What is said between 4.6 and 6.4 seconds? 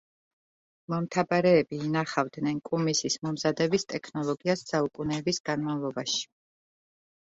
საუკუნეების განმავლობაში.